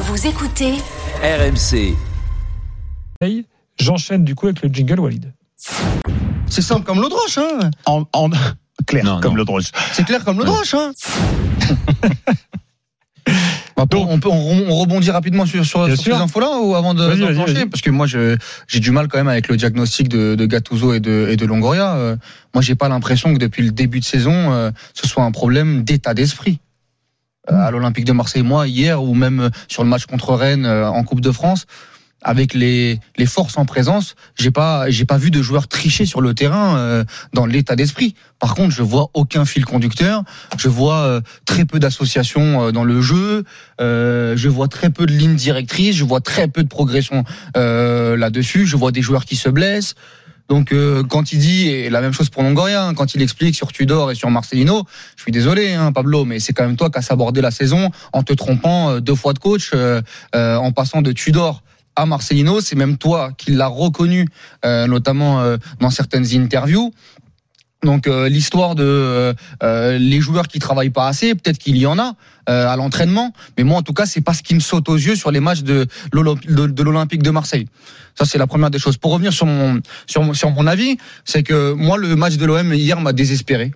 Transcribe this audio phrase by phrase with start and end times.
[0.00, 0.72] Vous écoutez
[1.22, 1.94] RMC.
[3.20, 3.44] Hey,
[3.78, 5.32] J'enchaîne du coup avec le jingle Walid.
[6.48, 8.30] C'est simple comme l'eau de roche, hein En, en-
[8.86, 9.38] clair, Non, comme non.
[9.38, 9.70] l'eau de roche.
[9.92, 10.92] C'est clair comme l'eau de roche, hein
[13.90, 17.02] Donc- on, peut, on, on rebondit rapidement sur, sur, sur ces infos-là ou avant de
[17.02, 17.66] Vas-y, vas-y, d'enclencher vas-y.
[17.66, 18.36] Parce que moi, je-
[18.68, 21.46] j'ai du mal quand même avec le diagnostic de, de Gattuso et de, et de
[21.46, 21.94] Longoria.
[21.94, 22.16] Euh,
[22.54, 25.82] moi, j'ai pas l'impression que depuis le début de saison, euh, ce soit un problème
[25.82, 26.60] d'état d'esprit.
[27.48, 30.66] Euh, à l'Olympique de Marseille, moi, hier, ou même euh, sur le match contre Rennes
[30.66, 31.66] euh, en Coupe de France,
[32.22, 36.20] avec les, les forces en présence, j'ai pas j'ai pas vu de joueurs tricher sur
[36.20, 38.14] le terrain euh, dans l'état d'esprit.
[38.38, 40.24] Par contre, je vois aucun fil conducteur,
[40.58, 43.44] je vois euh, très peu d'associations euh, dans le jeu,
[43.78, 48.76] je vois très peu de lignes directrices, je vois très peu de progression là-dessus, je
[48.76, 49.94] vois des joueurs qui se blessent.
[50.50, 53.54] Donc euh, quand il dit et la même chose pour Longoria, hein, quand il explique
[53.54, 54.84] sur Tudor et sur Marcelino,
[55.16, 57.90] je suis désolé hein, Pablo, mais c'est quand même toi qui as sabordé la saison
[58.12, 60.02] en te trompant euh, deux fois de coach, euh,
[60.34, 61.62] euh, en passant de Tudor
[61.94, 64.26] à Marcelino, c'est même toi qui l'as reconnu,
[64.64, 66.92] euh, notamment dans certaines interviews.
[67.82, 71.86] Donc euh, l'histoire de euh, euh, les joueurs qui travaillent pas assez, peut-être qu'il y
[71.86, 72.14] en a
[72.48, 74.96] euh, à l'entraînement, mais moi en tout cas c'est pas ce qui me saute aux
[74.96, 77.66] yeux sur les matchs de de l'Olympique de Marseille.
[78.18, 78.98] Ça c'est la première des choses.
[78.98, 82.44] Pour revenir sur mon sur mon, sur mon avis, c'est que moi le match de
[82.44, 83.72] l'OM hier m'a désespéré.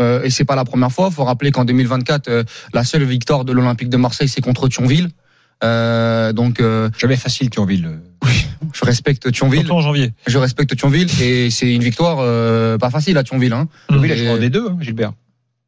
[0.00, 1.10] Euh, et c'est pas la première fois.
[1.10, 5.10] Faut rappeler qu'en 2024, euh, la seule victoire de l'Olympique de Marseille, c'est contre Thionville.
[5.62, 7.88] Euh, donc, euh, Jamais facile, Thionville.
[8.72, 9.60] je respecte Thionville.
[9.60, 10.12] Surtout en janvier.
[10.26, 13.52] Je respecte Thionville et c'est une victoire euh, pas facile à Thionville.
[13.52, 13.68] Hein.
[13.88, 15.12] Thionville a Et- joué en D2, hein, Gilbert.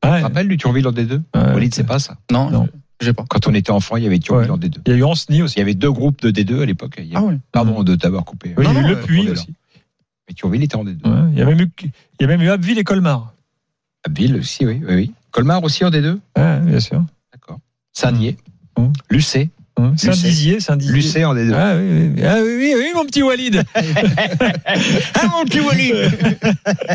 [0.03, 0.19] Tu Ouais.
[0.19, 1.53] te rappelles du Thionville en D2 Ouais.
[1.55, 2.17] Walid, c'est pas ça.
[2.31, 2.69] Non, Non.
[3.01, 3.25] j'ai pas.
[3.29, 4.55] Quand on était enfant, il y avait Thionville Ouais.
[4.55, 4.79] en D2.
[4.87, 5.57] Il y a eu Ancenis aussi.
[5.57, 7.01] Il y avait deux groupes de D2 à l'époque.
[7.15, 7.39] Ah ouais.
[7.53, 8.55] Pardon de t'avoir coupé.
[8.57, 9.55] Oui, il y a eu Le ouais, Puy est aussi.
[10.29, 11.07] Mais Thionville était en D2.
[11.09, 11.31] Ouais.
[11.33, 13.33] Il y a même eu, il y a même eu Abbeville et Colmar.
[14.05, 15.13] Abbeville aussi, oui, oui, oui.
[15.31, 17.03] Colmar aussi en D2 Ouais, bien sûr.
[17.33, 17.59] D'accord.
[17.93, 18.37] Saint-Dié.
[18.77, 18.93] Hum.
[19.11, 19.51] Lucé.
[19.79, 19.93] Hein.
[19.97, 20.95] Saint-Dizier, Saint-Dizier.
[20.95, 21.53] Lucé en D2.
[21.55, 23.63] Ah oui, oui, ah, oui, mon petit Walid.
[25.15, 25.95] Ah, mon petit Walid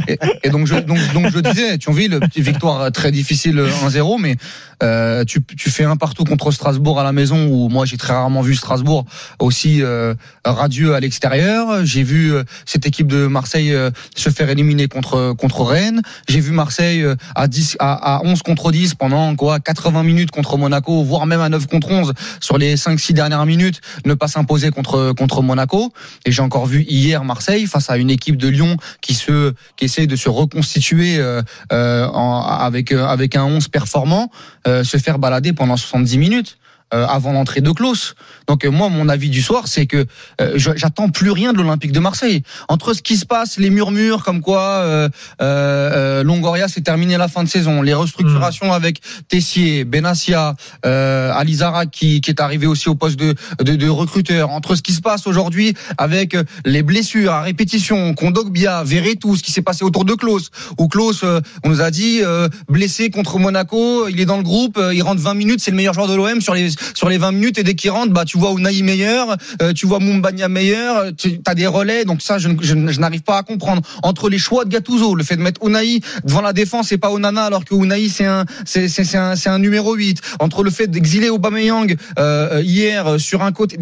[0.08, 4.36] Et, et donc, je, donc, donc je disais, Thionville, petite victoire très difficile 1-0, mais
[4.81, 8.14] euh, tu, tu fais un partout contre Strasbourg à la maison, où moi j'ai très
[8.14, 9.06] rarement vu Strasbourg
[9.40, 11.86] aussi euh, radieux à l'extérieur.
[11.86, 13.75] J'ai vu euh, cette équipe de Marseille
[14.16, 16.02] se faire éliminer contre contre Rennes.
[16.28, 17.06] J'ai vu Marseille
[17.36, 21.42] à 10 à, à 11 contre 10 pendant quoi 80 minutes contre Monaco, voire même
[21.42, 25.94] à 9 contre 11 sur les 5-6 dernières minutes, ne pas s'imposer contre contre Monaco.
[26.26, 29.86] Et j'ai encore vu hier Marseille face à une équipe de Lyon qui se qui
[29.86, 34.31] essaie de se reconstituer euh, euh, avec euh, avec un 11 performant,
[34.66, 36.58] se faire balader pendant 70 minutes.
[36.94, 38.16] Euh, avant l'entrée de Klaus.
[38.47, 40.06] Donc euh, moi, mon avis du soir, c'est que
[40.40, 42.44] euh, j'attends plus rien de l'Olympique de Marseille.
[42.68, 45.09] Entre ce qui se passe, les murmures comme quoi euh,
[45.41, 51.31] euh, euh, Longoria s'est terminé la fin de saison, les restructurations avec Tessier, Benassia, euh,
[51.34, 54.50] Alizara qui, qui est arrivé aussi au poste de, de, de recruteur.
[54.50, 56.35] Entre ce qui se passe aujourd'hui avec
[56.66, 61.22] les blessures à répétition, Kondogbia, Verretou, ce qui s'est passé autour de Klaus, où Klaus,
[61.24, 64.94] euh, on nous a dit euh, blessé contre Monaco, il est dans le groupe, euh,
[64.94, 67.31] il rentre 20 minutes, c'est le meilleur joueur de l'OM sur les sur les 20
[67.31, 71.16] minutes et dès qu'il rentre, bah tu vois Unai meilleur, euh, tu vois Mumbagna meilleur,
[71.16, 74.38] tu as des relais, donc ça je, je, je n'arrive pas à comprendre entre les
[74.38, 77.66] choix de Gattuso, le fait de mettre Unai devant la défense et pas Onana alors
[77.66, 80.88] que Unai c'est un c'est c'est c'est un c'est un numéro 8, entre le fait
[80.88, 83.78] d'exiler Aubameyang euh, hier euh, sur un côté,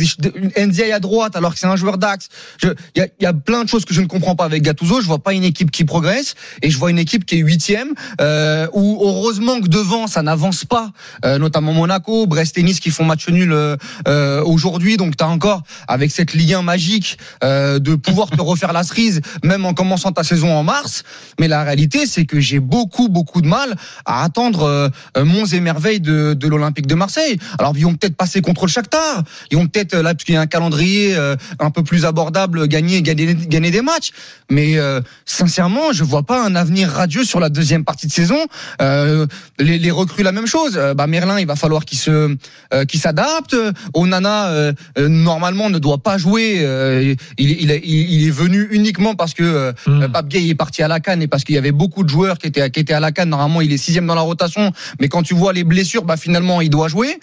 [0.58, 2.30] Ndiaye à droite alors que c'est un joueur d'axe,
[2.64, 5.02] il y a, y a plein de choses que je ne comprends pas avec Gattuso.
[5.02, 7.94] Je vois pas une équipe qui progresse et je vois une équipe qui est huitième.
[8.22, 10.92] Euh, où heureusement que devant ça n'avance pas,
[11.26, 13.78] euh, notamment Monaco, Brest et qui font match nul euh,
[14.08, 14.98] euh, aujourd'hui.
[14.98, 18.84] Donc tu as encore avec cette Ligue 1 magique euh, de pouvoir te refaire la
[18.84, 21.04] cerise même en commençant ta saison en mars.
[21.40, 23.76] Mais la réalité c'est que j'ai beaucoup beaucoup de mal
[24.06, 27.40] à attendre euh, euh, et merveilles de, de l'Olympique de Marseille.
[27.58, 30.38] Alors ils vont peut-être passer contre le Shakhtar, ils vont peut-être là parce qu'il y
[30.38, 34.12] a un calendrier euh, un peu plus abordable gagner gagner gagner des matchs.
[34.52, 38.40] Mais euh, sincèrement, je vois pas un avenir radieux sur la deuxième partie de saison.
[38.82, 39.28] Euh,
[39.60, 40.76] les, les recrues la même chose.
[40.76, 42.36] Euh, bah Merlin, il va falloir qu'il se
[42.74, 43.56] euh, qu'il s'adapte.
[43.94, 46.60] Onana euh, euh, normalement ne doit pas jouer.
[46.60, 50.08] Euh, il, il, il, est venu uniquement parce que euh, Hmm.
[50.12, 52.38] Pape Gay est parti à la canne et parce qu'il y avait beaucoup de joueurs
[52.38, 53.30] qui étaient qui étaient à la canne.
[53.30, 54.72] Normalement, il est sixième dans la rotation.
[55.00, 57.20] Mais quand tu vois les blessures, bah finalement, il doit jouer.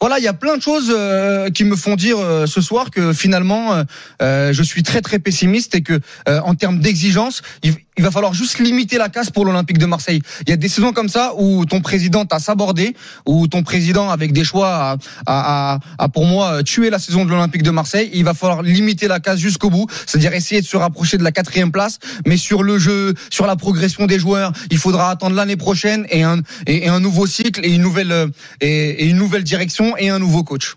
[0.00, 2.90] voilà, il y a plein de choses euh, qui me font dire euh, ce soir
[2.90, 3.84] que finalement,
[4.22, 8.10] euh, je suis très très pessimiste et que euh, en termes d'exigence, il, il va
[8.10, 10.22] falloir juste limiter la casse pour l'Olympique de Marseille.
[10.46, 14.08] Il y a des saisons comme ça où ton président t'a sabordé, où ton président
[14.08, 17.70] avec des choix a, a, a- a, pour moi tué la saison de l'Olympique de
[17.70, 18.08] Marseille.
[18.14, 21.30] Il va falloir limiter la casse jusqu'au bout, c'est-à-dire essayer de se rapprocher de la
[21.32, 25.58] quatrième place, mais sur le jeu, sur la progression des joueurs, il faudra attendre l'année
[25.58, 28.26] prochaine et un et, et un nouveau cycle et une nouvelle euh,
[28.62, 30.76] et, et une nouvelle direction et un nouveau coach.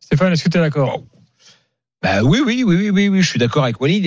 [0.00, 1.02] Stéphane, est-ce que tu es d'accord?
[2.02, 4.02] Bah oui, oui, oui, oui, oui, oui, je suis d'accord avec Walid.